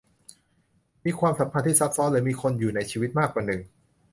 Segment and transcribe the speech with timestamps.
[1.05, 3.61] มีความสัมพันธ์ที่ซับซ้อนหรือมีคนอยู่ในชีวิตมากกว่าหนึ่ง